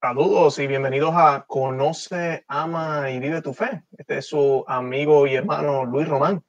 [0.00, 3.82] Saludos y bienvenidos a Conoce, Ama y Vive tu Fe.
[3.96, 6.44] Este es su amigo y hermano Luis Román.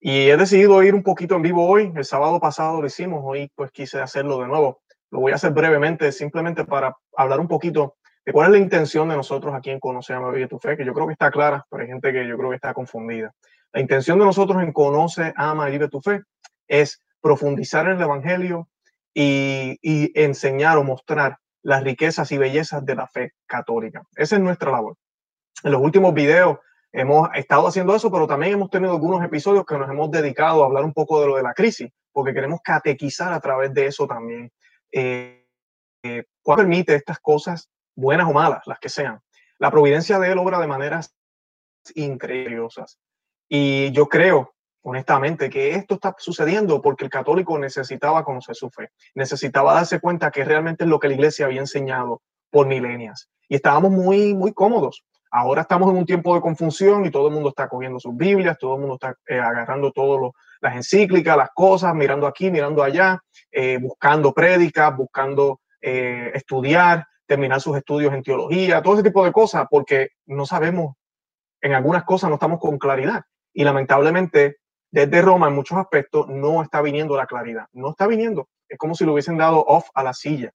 [0.00, 1.92] Y he decidido ir un poquito en vivo hoy.
[1.94, 4.80] El sábado pasado lo hicimos, hoy pues quise hacerlo de nuevo.
[5.10, 9.10] Lo voy a hacer brevemente, simplemente para hablar un poquito de cuál es la intención
[9.10, 11.30] de nosotros aquí en Conoce, Ama y Vive tu Fe, que yo creo que está
[11.30, 13.30] clara, pero hay gente que yo creo que está confundida.
[13.74, 16.22] La intención de nosotros en Conoce, Ama y Vive tu Fe
[16.66, 18.70] es profundizar en el Evangelio
[19.12, 21.36] y, y enseñar o mostrar
[21.66, 24.04] las riquezas y bellezas de la fe católica.
[24.14, 24.96] Esa es nuestra labor.
[25.64, 26.58] En los últimos videos
[26.92, 30.66] hemos estado haciendo eso, pero también hemos tenido algunos episodios que nos hemos dedicado a
[30.66, 34.06] hablar un poco de lo de la crisis, porque queremos catequizar a través de eso
[34.06, 34.52] también.
[34.92, 35.44] Eh,
[36.04, 39.20] eh, ¿Cuál permite estas cosas, buenas o malas, las que sean?
[39.58, 41.16] La providencia de Él obra de maneras
[41.96, 42.76] increíbles.
[43.48, 44.54] Y yo creo
[44.88, 50.30] honestamente, que esto está sucediendo porque el católico necesitaba conocer su fe, necesitaba darse cuenta
[50.30, 53.28] que realmente es lo que la iglesia había enseñado por milenias.
[53.48, 55.04] Y estábamos muy, muy cómodos.
[55.32, 58.58] Ahora estamos en un tiempo de confusión y todo el mundo está cogiendo sus Biblias,
[58.60, 60.30] todo el mundo está eh, agarrando todas
[60.60, 63.18] las encíclicas, las cosas, mirando aquí, mirando allá,
[63.50, 69.32] eh, buscando prédicas, buscando eh, estudiar, terminar sus estudios en teología, todo ese tipo de
[69.32, 70.94] cosas, porque no sabemos,
[71.60, 73.22] en algunas cosas no estamos con claridad.
[73.52, 74.58] Y lamentablemente
[74.96, 78.48] desde Roma en muchos aspectos no está viniendo la claridad, no está viniendo.
[78.66, 80.52] Es como si lo hubiesen dado off a la silla.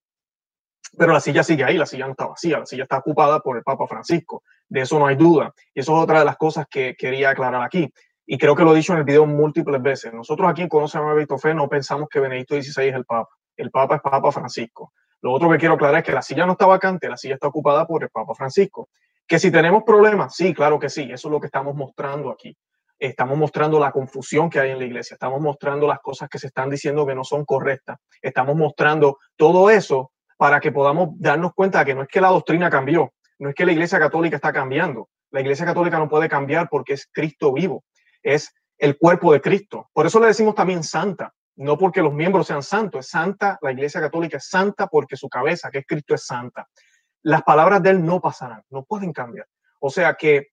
[0.97, 3.58] Pero la silla sigue ahí, la silla no está vacía, la silla está ocupada por
[3.58, 4.42] el Papa Francisco.
[4.67, 5.53] De eso no hay duda.
[5.75, 7.88] Y eso es otra de las cosas que quería aclarar aquí.
[8.25, 10.12] Y creo que lo he dicho en el video múltiples veces.
[10.12, 13.30] Nosotros aquí en Conoce a Benedicto Fe no pensamos que Benedicto XVI es el Papa.
[13.56, 14.92] El Papa es Papa Francisco.
[15.22, 17.45] Lo otro que quiero aclarar es que la silla no está vacante, la silla está
[17.45, 18.89] ocupada por el Papa Francisco.
[19.28, 21.03] Que si tenemos problemas, sí, claro que sí.
[21.03, 22.58] Eso es lo que estamos mostrando aquí
[23.02, 26.47] estamos mostrando la confusión que hay en la iglesia, estamos mostrando las cosas que se
[26.47, 31.79] están diciendo que no son correctas, estamos mostrando todo eso para que podamos darnos cuenta
[31.79, 34.53] de que no es que la doctrina cambió, no es que la iglesia católica está
[34.53, 37.84] cambiando, la iglesia católica no puede cambiar porque es Cristo vivo,
[38.22, 39.90] es el cuerpo de Cristo.
[39.94, 43.72] Por eso le decimos también santa, no porque los miembros sean santos, es santa, la
[43.72, 46.67] iglesia católica es santa porque su cabeza, que es Cristo, es santa.
[47.23, 49.47] Las palabras de él no pasarán, no pueden cambiar.
[49.79, 50.50] O sea que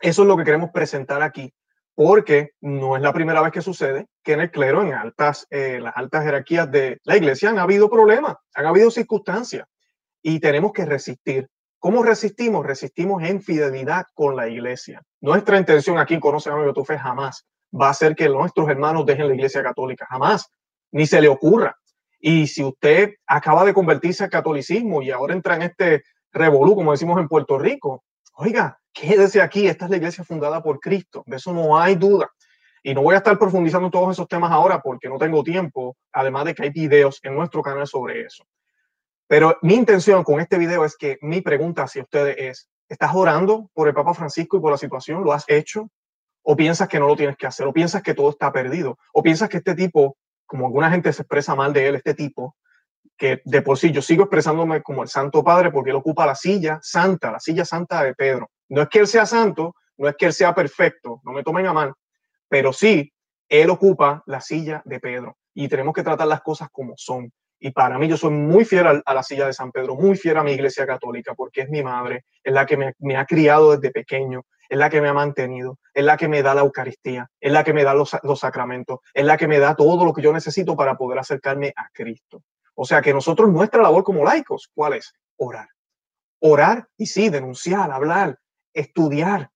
[0.00, 1.52] eso es lo que queremos presentar aquí
[1.94, 5.78] porque no es la primera vez que sucede que en el clero, en altas, eh,
[5.80, 9.66] las altas jerarquías de la iglesia, han habido problemas, han habido circunstancias
[10.22, 11.48] y tenemos que resistir.
[11.78, 12.64] ¿Cómo resistimos?
[12.64, 15.02] Resistimos en fidelidad con la iglesia.
[15.20, 17.46] Nuestra intención aquí en Conoce a tu fe jamás
[17.78, 20.48] va a ser que nuestros hermanos dejen la iglesia católica, jamás,
[20.92, 21.76] ni se le ocurra.
[22.20, 26.92] Y si usted acaba de convertirse al catolicismo y ahora entra en este revolú, como
[26.92, 28.04] decimos en Puerto Rico,
[28.42, 32.30] oiga, quédese aquí, esta es la iglesia fundada por Cristo, de eso no hay duda.
[32.82, 36.46] Y no voy a estar profundizando todos esos temas ahora porque no tengo tiempo, además
[36.46, 38.44] de que hay videos en nuestro canal sobre eso.
[39.28, 43.70] Pero mi intención con este video es que mi pregunta hacia ustedes es, ¿estás orando
[43.72, 45.22] por el Papa Francisco y por la situación?
[45.22, 45.88] ¿Lo has hecho?
[46.42, 47.68] ¿O piensas que no lo tienes que hacer?
[47.68, 48.98] ¿O piensas que todo está perdido?
[49.12, 52.56] ¿O piensas que este tipo, como alguna gente se expresa mal de él, este tipo,
[53.16, 56.34] que de por sí yo sigo expresándome como el Santo Padre porque él ocupa la
[56.34, 58.50] silla santa, la silla santa de Pedro.
[58.68, 61.66] No es que él sea santo, no es que él sea perfecto, no me tomen
[61.66, 61.92] a mal,
[62.48, 63.12] pero sí,
[63.48, 67.32] él ocupa la silla de Pedro y tenemos que tratar las cosas como son.
[67.60, 70.36] Y para mí yo soy muy fiel a, la silla de San Pedro, muy fiel
[70.36, 73.92] a mi iglesia católica, porque es mi madre, es la que me, ha criado desde
[73.92, 77.52] pequeño, es la que me ha mantenido, es la que me da la Eucaristía, es
[77.52, 80.22] la que me da los, los sacramentos, es la que me da todo lo que
[80.22, 82.42] yo necesito para poder acercarme a Cristo.
[82.82, 85.14] O sea que nosotros, nuestra labor como laicos, ¿cuál es?
[85.36, 85.68] Orar.
[86.40, 88.40] Orar y sí, denunciar, hablar,
[88.74, 89.50] estudiar,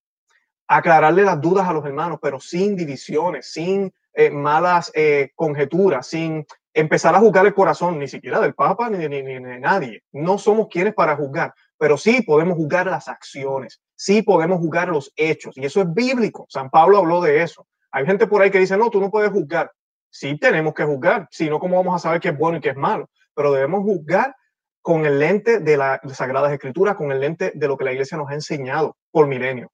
[0.68, 6.46] aclararle las dudas a los hermanos, pero sin divisiones, sin eh, malas eh, conjeturas, sin
[6.72, 10.04] empezar a juzgar el corazón, ni siquiera del Papa ni de nadie.
[10.12, 15.12] No somos quienes para juzgar, pero sí podemos juzgar las acciones, sí podemos juzgar los
[15.16, 16.46] hechos, y eso es bíblico.
[16.48, 17.66] San Pablo habló de eso.
[17.90, 19.72] Hay gente por ahí que dice, no, tú no puedes juzgar.
[20.18, 22.70] Sí tenemos que juzgar, si no, ¿cómo vamos a saber qué es bueno y qué
[22.70, 23.10] es malo?
[23.34, 24.34] Pero debemos juzgar
[24.80, 28.16] con el lente de las Sagradas Escrituras, con el lente de lo que la iglesia
[28.16, 29.70] nos ha enseñado por milenio,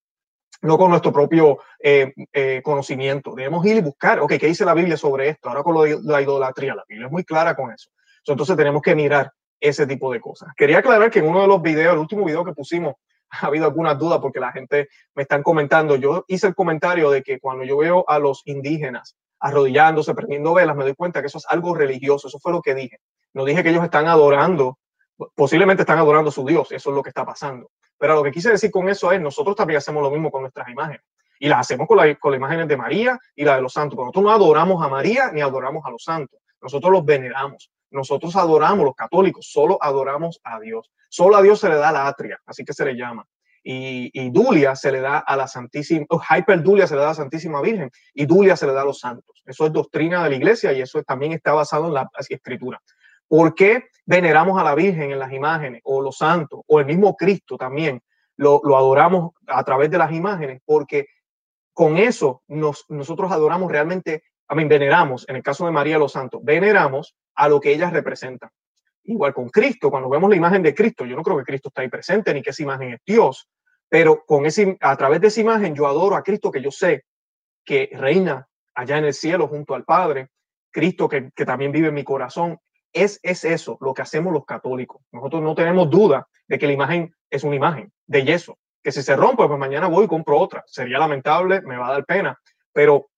[0.61, 3.37] no con nuestro propio eh, eh, conocimiento.
[3.37, 5.49] Debemos ir y buscar, ok, ¿qué dice la Biblia sobre esto?
[5.49, 7.91] Ahora con lo de la idolatría, la Biblia es muy clara con eso.
[8.27, 9.31] Entonces tenemos que mirar
[9.61, 10.49] ese tipo de cosas.
[10.57, 12.97] Quería aclarar que en uno de los videos, el último video que pusimos,
[13.31, 15.95] ha habido algunas dudas porque la gente me están comentando.
[15.95, 20.75] Yo hice el comentario de que cuando yo veo a los indígenas arrodillándose, prendiendo velas,
[20.75, 22.29] me doy cuenta que eso es algo religioso.
[22.29, 22.99] Eso fue lo que dije.
[23.35, 24.79] No dije que ellos están adorando
[25.35, 27.71] posiblemente están adorando a su Dios, eso es lo que está pasando.
[27.99, 30.69] Pero lo que quise decir con eso es, nosotros también hacemos lo mismo con nuestras
[30.69, 31.03] imágenes.
[31.39, 33.97] Y las hacemos con, la, con las imágenes de María y la de los santos.
[33.97, 36.41] Pero nosotros no adoramos a María ni adoramos a los santos.
[36.61, 37.71] Nosotros los veneramos.
[37.91, 40.91] Nosotros adoramos, los católicos, solo adoramos a Dios.
[41.09, 43.27] Solo a Dios se le da la atria, así que se le llama.
[43.65, 47.15] Y, Dulia se le da a la Santísima, Hyper Dulia se le da a la
[47.15, 49.43] Santísima Virgen y Dulia se le da a los santos.
[49.47, 52.81] Eso es doctrina de la iglesia y eso también está basado en la escritura.
[53.29, 57.17] ¿Por qué veneramos a la Virgen en las imágenes o los santos o el mismo
[57.17, 58.03] Cristo también?
[58.37, 61.07] Lo, adoramos a través de las imágenes porque
[61.73, 66.13] con eso nos, nosotros adoramos realmente, a mí veneramos, en el caso de María los
[66.13, 68.51] Santos, veneramos a lo que ellas representan.
[69.05, 71.83] Igual con Cristo, cuando vemos la imagen de Cristo, yo no creo que Cristo está
[71.83, 73.49] ahí presente ni que esa imagen es Dios,
[73.89, 77.05] pero con ese, a través de esa imagen yo adoro a Cristo que yo sé
[77.65, 80.29] que reina allá en el cielo junto al Padre,
[80.71, 82.59] Cristo que, que también vive en mi corazón,
[82.93, 85.03] es, es eso lo que hacemos los católicos.
[85.13, 89.03] Nosotros no tenemos duda de que la imagen es una imagen de yeso, que si
[89.03, 90.63] se rompe, pues mañana voy y compro otra.
[90.67, 92.39] Sería lamentable, me va a dar pena,
[92.73, 93.11] pero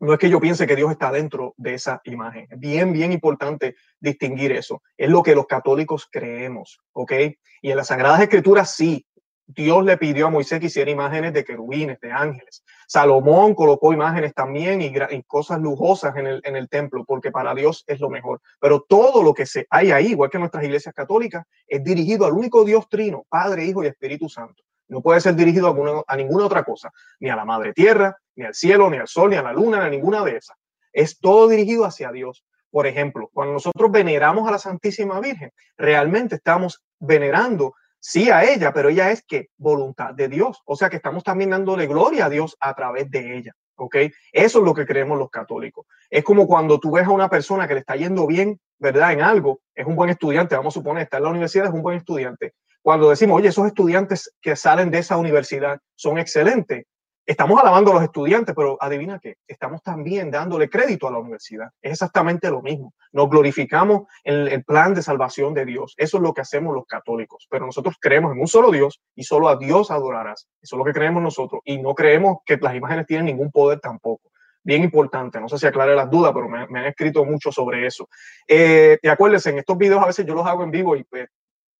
[0.00, 2.48] no es que yo piense que Dios está dentro de esa imagen.
[2.56, 4.82] Bien, bien importante distinguir eso.
[4.96, 7.12] Es lo que los católicos creemos, ¿ok?
[7.60, 9.06] Y en las Sagradas Escrituras sí,
[9.46, 12.64] Dios le pidió a Moisés que hiciera imágenes de querubines, de ángeles.
[12.86, 14.92] Salomón colocó imágenes también y,
[15.24, 18.40] cosas lujosas en el, en el, templo, porque para Dios es lo mejor.
[18.60, 22.26] Pero todo lo que se hay ahí, igual que en nuestras iglesias católicas, es dirigido
[22.26, 24.62] al único Dios trino, Padre, Hijo y Espíritu Santo.
[24.90, 26.90] No puede ser dirigido a, ninguna otra cosa,
[27.20, 29.78] ni a la Madre Tierra, ni al cielo, ni al sol, ni a la luna,
[29.78, 30.56] ni a ninguna de esas.
[30.92, 32.44] Es todo dirigido hacia Dios.
[32.70, 38.72] Por ejemplo, cuando nosotros veneramos a la Santísima Virgen, realmente estamos venerando sí a ella,
[38.72, 40.60] pero ella es que voluntad de Dios.
[40.64, 43.52] O sea que estamos también dándole gloria a Dios a través de ella.
[43.76, 43.96] ¿Ok?
[44.32, 45.86] Eso es lo que creemos los católicos.
[46.10, 49.12] Es como cuando tú ves a una persona que le está yendo bien, ¿verdad?
[49.12, 51.82] En algo, es un buen estudiante, vamos a suponer, está en la universidad, es un
[51.82, 52.54] buen estudiante.
[52.82, 56.86] Cuando decimos, oye, esos estudiantes que salen de esa universidad son excelentes,
[57.30, 61.68] Estamos alabando a los estudiantes, pero adivina qué, estamos también dándole crédito a la universidad.
[61.80, 62.92] Es exactamente lo mismo.
[63.12, 65.94] Nos glorificamos en el plan de salvación de Dios.
[65.96, 67.46] Eso es lo que hacemos los católicos.
[67.48, 70.48] Pero nosotros creemos en un solo Dios y solo a Dios adorarás.
[70.60, 71.60] Eso es lo que creemos nosotros.
[71.64, 74.32] Y no creemos que las imágenes tienen ningún poder tampoco.
[74.64, 78.08] Bien importante, no sé si aclare las dudas, pero me, han escrito mucho sobre eso.
[78.48, 81.28] Eh, y acuérdense, en estos videos a veces yo los hago en vivo y pues,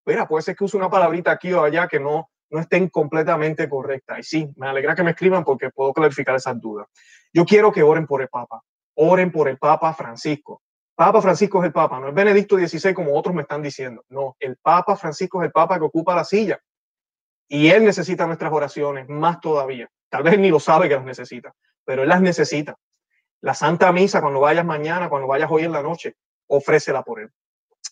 [0.06, 3.68] mira, puede ser que use una palabrita aquí o allá que no, no estén completamente
[3.68, 4.18] correctas.
[4.18, 6.86] Y sí, me alegra que me escriban porque puedo clarificar esas dudas.
[7.32, 8.62] Yo quiero que oren por el Papa.
[8.94, 10.62] Oren por el Papa Francisco.
[10.94, 14.04] Papa Francisco es el Papa, no es Benedicto XVI como otros me están diciendo.
[14.10, 16.60] No, el Papa Francisco es el Papa que ocupa la silla.
[17.48, 19.88] Y él necesita nuestras oraciones más todavía.
[20.10, 21.54] Tal vez ni lo sabe que las necesita,
[21.86, 22.76] pero él las necesita.
[23.40, 26.16] La Santa Misa, cuando vayas mañana, cuando vayas hoy en la noche,
[26.48, 27.30] ofrécela por él.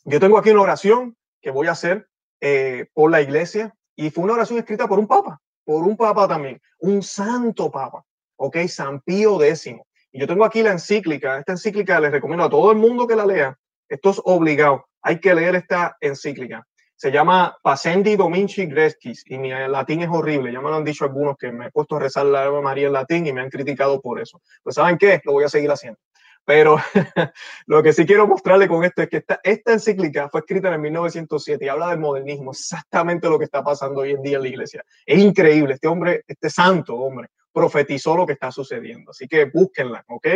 [0.05, 2.09] Yo tengo aquí una oración que voy a hacer
[2.41, 6.29] eh, por la iglesia y fue una oración escrita por un papa, por un papa
[6.29, 8.05] también, un santo papa,
[8.37, 8.59] ¿ok?
[8.69, 9.75] San Pío X.
[10.13, 13.17] Y yo tengo aquí la encíclica, esta encíclica les recomiendo a todo el mundo que
[13.17, 13.59] la lea.
[13.89, 16.67] Esto es obligado, hay que leer esta encíclica.
[16.95, 20.53] Se llama Pacendi Dominci Gresquis y mi latín es horrible.
[20.53, 22.89] Ya me lo han dicho algunos que me he puesto a rezar la Ave María
[22.89, 24.41] en latín y me han criticado por eso.
[24.65, 25.21] Pues ¿saben qué?
[25.25, 26.01] Lo voy a seguir haciendo.
[26.49, 26.79] Pero
[27.67, 30.81] lo que sí quiero mostrarle con esto es que esta, esta encíclica fue escrita en
[30.81, 34.49] 1907 y habla del modernismo, exactamente lo que está pasando hoy en día en la
[34.49, 34.83] iglesia.
[35.05, 39.11] Es increíble, este hombre, este santo hombre, profetizó lo que está sucediendo.
[39.11, 40.27] Así que búsquenla, ¿ok?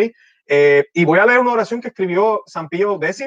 [0.48, 3.26] Eh, y voy a leer una oración que escribió San Pío X,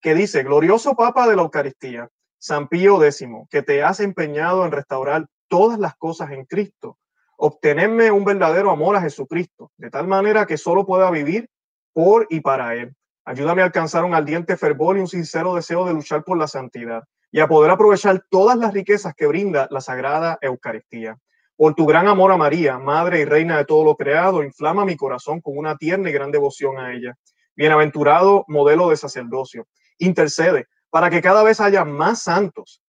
[0.00, 4.72] que dice, glorioso Papa de la Eucaristía, San Pío X, que te has empeñado en
[4.72, 6.98] restaurar todas las cosas en Cristo,
[7.36, 11.48] obtenerme un verdadero amor a Jesucristo, de tal manera que solo pueda vivir
[11.98, 12.94] por y para Él.
[13.24, 17.02] Ayúdame a alcanzar un ardiente fervor y un sincero deseo de luchar por la santidad
[17.32, 21.18] y a poder aprovechar todas las riquezas que brinda la Sagrada Eucaristía.
[21.56, 24.96] Por tu gran amor a María, Madre y Reina de todo lo creado, inflama mi
[24.96, 27.16] corazón con una tierna y gran devoción a ella.
[27.56, 29.66] Bienaventurado modelo de sacerdocio,
[29.98, 32.80] intercede para que cada vez haya más santos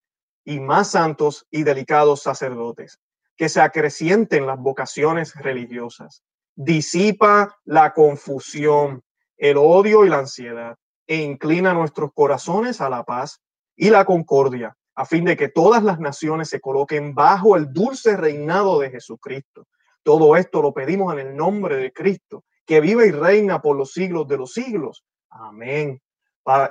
[0.46, 3.00] y más santos y delicados sacerdotes,
[3.36, 6.22] que se acrecienten las vocaciones religiosas
[6.60, 9.02] disipa la confusión,
[9.38, 10.76] el odio y la ansiedad
[11.08, 13.42] e inclina nuestros corazones a la paz
[13.78, 18.18] y la concordia, a fin de que todas las naciones se coloquen bajo el dulce
[18.18, 19.68] reinado de Jesucristo.
[20.04, 23.94] Todo esto lo pedimos en el nombre de Cristo, que vive y reina por los
[23.94, 25.06] siglos de los siglos.
[25.30, 26.02] Amén.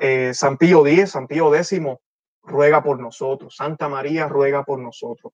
[0.00, 1.80] Eh, San Pío X, San Pío X,
[2.42, 3.56] ruega por nosotros.
[3.56, 5.32] Santa María, ruega por nosotros.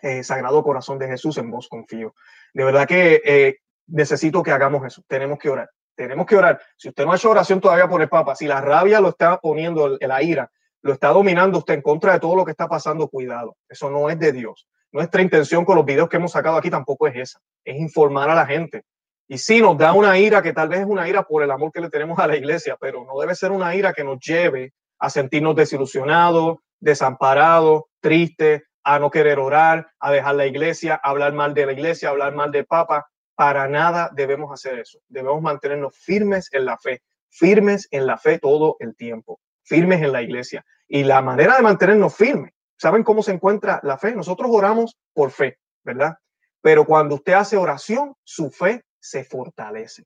[0.00, 2.14] Eh, Sagrado Corazón de Jesús, en vos confío.
[2.52, 5.02] De verdad que eh, necesito que hagamos eso.
[5.06, 5.70] Tenemos que orar.
[5.96, 6.60] Tenemos que orar.
[6.76, 9.38] Si usted no ha hecho oración todavía por el Papa, si la rabia lo está
[9.38, 10.50] poniendo, la ira,
[10.82, 13.56] lo está dominando usted en contra de todo lo que está pasando, cuidado.
[13.68, 14.68] Eso no es de Dios.
[14.92, 17.40] Nuestra intención con los videos que hemos sacado aquí tampoco es esa.
[17.64, 18.82] Es informar a la gente.
[19.26, 21.72] Y sí, nos da una ira que tal vez es una ira por el amor
[21.72, 24.74] que le tenemos a la iglesia, pero no debe ser una ira que nos lleve
[24.98, 31.32] a sentirnos desilusionados, desamparados, tristes, a no querer orar, a dejar la iglesia, a hablar
[31.32, 33.06] mal de la iglesia, a hablar mal del Papa.
[33.34, 34.98] Para nada debemos hacer eso.
[35.08, 40.12] Debemos mantenernos firmes en la fe, firmes en la fe todo el tiempo, firmes en
[40.12, 40.64] la iglesia.
[40.86, 44.14] Y la manera de mantenernos firmes, ¿saben cómo se encuentra la fe?
[44.14, 46.18] Nosotros oramos por fe, ¿verdad?
[46.60, 50.04] Pero cuando usted hace oración, su fe se fortalece.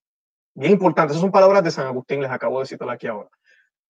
[0.55, 3.29] Bien importante, esas son palabras de San Agustín, les acabo de citar aquí ahora.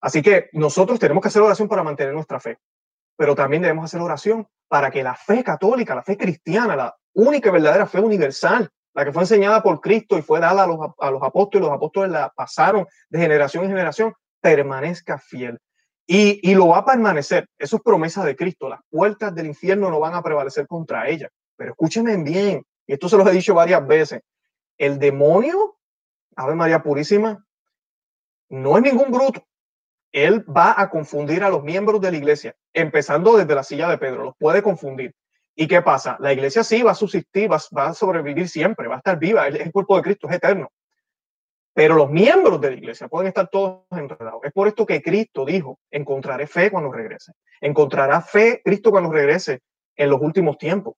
[0.01, 2.59] Así que nosotros tenemos que hacer oración para mantener nuestra fe,
[3.17, 7.49] pero también debemos hacer oración para que la fe católica, la fe cristiana, la única
[7.49, 10.79] y verdadera fe universal, la que fue enseñada por Cristo y fue dada a los,
[10.99, 15.59] a los apóstoles, los apóstoles la pasaron de generación en generación, permanezca fiel.
[16.07, 17.47] Y, y, lo va a permanecer.
[17.59, 18.69] Eso es promesa de Cristo.
[18.69, 21.29] Las puertas del infierno no van a prevalecer contra ella.
[21.55, 24.23] Pero escúchenme bien, y esto se los he dicho varias veces.
[24.79, 25.77] El demonio,
[26.35, 27.45] Ave María Purísima,
[28.49, 29.45] no es ningún bruto
[30.13, 33.99] él va a confundir a los miembros de la iglesia, empezando desde la silla de
[33.99, 35.15] Pedro, los puede confundir.
[35.61, 36.17] ¿Y qué pasa?
[36.21, 39.73] La iglesia sí va a subsistir, va, a sobrevivir siempre, va a estar viva, el,
[39.73, 40.71] cuerpo de Cristo es eterno.
[41.75, 44.41] Pero los miembros de la iglesia pueden estar todos enredados.
[44.45, 47.33] Es por esto que Cristo dijo, encontraré fe cuando regrese.
[47.61, 49.59] Encontrará fe Cristo cuando regrese
[49.97, 50.95] en los últimos tiempos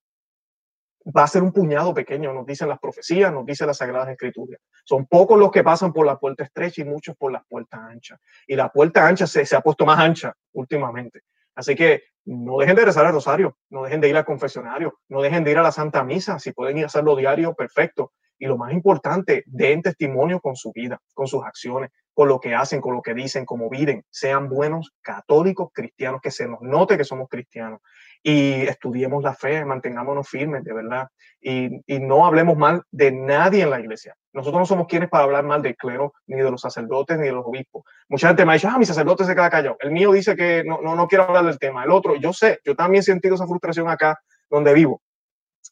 [1.17, 4.61] va a ser un puñado pequeño, nos dicen las profecías, nos dicen las sagradas escrituras.
[4.85, 8.21] Son pocos los que pasan por la puerta estrecha y muchos por las puertas anchas.
[8.47, 11.23] Y la puerta ancha se, se ha puesto más ancha últimamente.
[11.55, 15.23] Así que no dejen de rezar el rosario, no dejen de ir al confesionario, no
[15.23, 16.39] dejen de ir a la Santa Misa.
[16.39, 18.13] Si pueden ir a hacerlo diario, perfecto.
[18.39, 22.55] Y lo más importante, den testimonio con su vida, con sus acciones, con lo que
[22.55, 24.05] hacen, con lo que dicen, cómo viven.
[24.11, 27.81] Sean buenos católicos, cristianos, que se nos note que somos cristianos
[28.23, 31.09] y estudiemos la fe, mantengámonos firmes, de verdad,
[31.41, 34.15] y, y, no hablemos mal de nadie en la iglesia.
[34.35, 37.33] Nosotros no somos quienes para hablar mal del clero, ni de los sacerdotes, ni de
[37.33, 37.85] los obispos.
[38.09, 39.77] Mucha gente me ha dicho, ah, mi sacerdote se queda callado.
[39.81, 41.85] El mío dice que no, no, no quiero hablar del tema.
[41.85, 45.01] El otro, yo sé, yo también he sentido esa frustración acá donde vivo.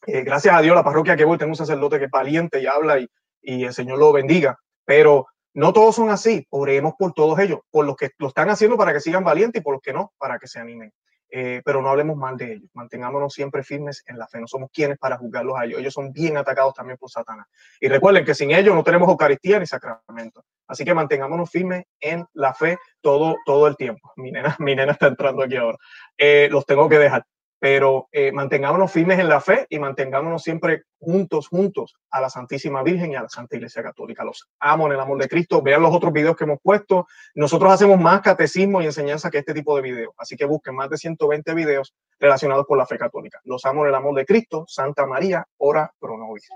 [0.07, 2.65] Eh, gracias a Dios, la parroquia que voy, tengo un sacerdote que es valiente y
[2.65, 3.07] habla y,
[3.41, 4.57] y el Señor lo bendiga.
[4.85, 5.27] Pero
[5.59, 6.47] no todos son así.
[6.49, 9.63] Oremos por todos ellos, por los que lo están haciendo para que sigan valientes y
[9.63, 10.93] por los que no, para que se animen.
[11.31, 14.71] Eh, pero no hablemos mal de ellos, mantengámonos siempre firmes en la fe, no somos
[14.73, 17.45] quienes para juzgarlos a ellos, ellos son bien atacados también por Satanás.
[17.79, 22.25] Y recuerden que sin ellos no tenemos Eucaristía ni sacramento, así que mantengámonos firmes en
[22.33, 24.11] la fe todo, todo el tiempo.
[24.15, 25.77] Mi nena, mi nena está entrando aquí ahora,
[26.17, 27.23] eh, los tengo que dejar
[27.59, 32.81] pero eh, mantengámonos firmes en la fe y mantengámonos siempre juntos, juntos a la Santísima
[32.83, 34.23] Virgen y a la Santa Iglesia Católica.
[34.23, 35.61] Los amo en el amor de Cristo.
[35.61, 37.07] Vean los otros videos que hemos puesto.
[37.35, 40.13] Nosotros hacemos más catecismo y enseñanza que este tipo de videos.
[40.17, 43.39] Así que busquen más de 120 videos relacionados con la fe católica.
[43.43, 44.65] Los amo en el amor de Cristo.
[44.67, 46.49] Santa María, ora pro nobis.